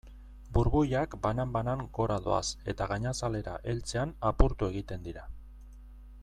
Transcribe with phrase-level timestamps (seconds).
[0.57, 2.41] Burbuilak banan-banan gora doaz
[2.73, 5.29] eta gainazalera heltzean apurtu egiten dira.